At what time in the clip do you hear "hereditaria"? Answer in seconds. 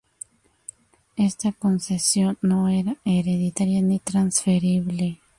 3.05-3.83